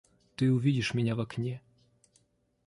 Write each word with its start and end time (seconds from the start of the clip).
Ты 0.35 0.51
увидишь 0.51 0.95
меня 0.95 1.15
в 1.15 1.19
окне. 1.19 1.61